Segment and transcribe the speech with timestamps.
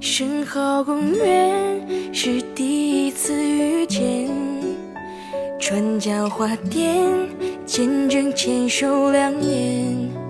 [0.00, 4.30] 身后公园是第一次遇见，
[5.60, 7.06] 转角花店
[7.66, 10.23] 见证牵手两年。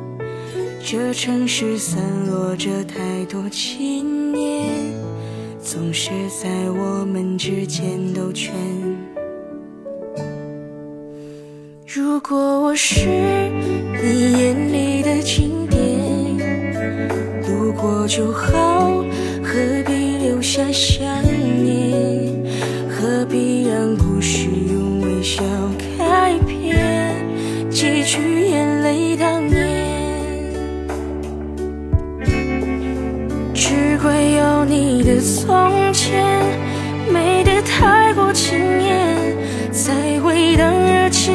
[0.87, 4.69] 这城市散落着太多纪念，
[5.59, 8.53] 总是在我们之间兜圈。
[11.87, 13.01] 如果我是
[14.03, 15.81] 你眼里的经典，
[17.49, 19.03] 路过就好。
[19.43, 21.03] 何必留下想
[21.65, 22.45] 念？
[22.91, 25.43] 何必让故事用微笑
[25.97, 27.27] 开篇？
[27.71, 28.44] 结局
[34.67, 36.43] 你的从前
[37.13, 39.17] 美得太过惊艳，
[39.71, 41.34] 才会当热情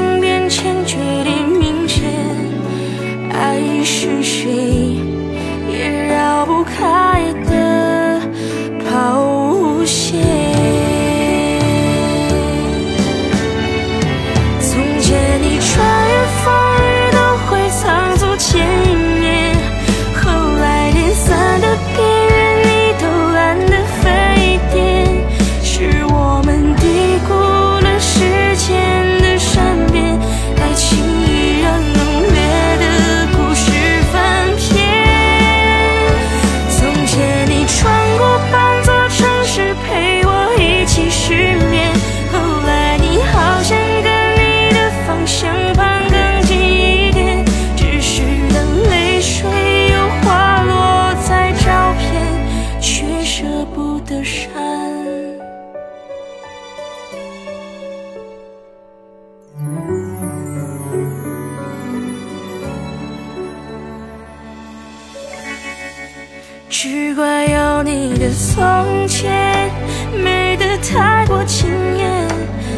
[66.70, 69.72] 只怪有你的从前
[70.14, 72.28] 美得太过惊艳，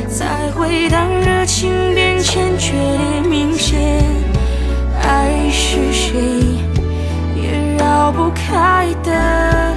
[0.09, 4.01] 才会当热情变迁，决裂明显。
[5.03, 6.13] 爱是谁
[7.35, 9.75] 也绕不开的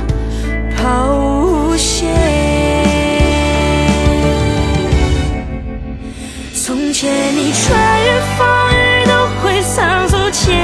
[0.76, 2.08] 抛物线。
[6.54, 10.54] 从前你穿越风雨都会仓促千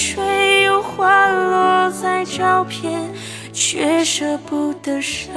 [0.00, 3.00] 水又滑落在照片，
[3.52, 5.34] 却舍不得删。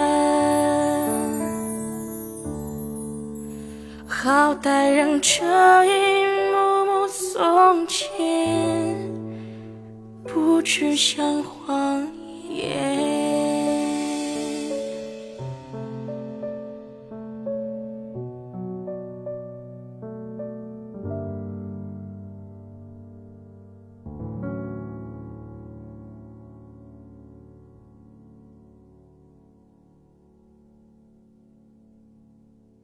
[4.07, 8.95] 好歹让这一幕幕从前
[10.23, 11.81] 不知像话